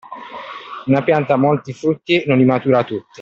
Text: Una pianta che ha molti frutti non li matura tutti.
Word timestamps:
Una 0.87 1.03
pianta 1.05 1.27
che 1.27 1.33
ha 1.33 1.35
molti 1.35 1.73
frutti 1.73 2.23
non 2.25 2.39
li 2.39 2.43
matura 2.45 2.83
tutti. 2.83 3.05